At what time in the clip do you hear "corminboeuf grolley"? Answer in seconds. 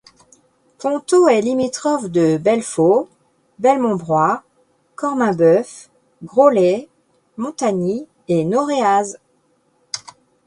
4.95-6.89